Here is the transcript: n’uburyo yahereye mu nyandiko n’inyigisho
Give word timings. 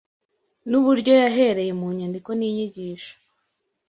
n’uburyo 0.69 1.11
yahereye 1.21 1.71
mu 1.79 1.87
nyandiko 1.97 2.29
n’inyigisho 2.35 3.13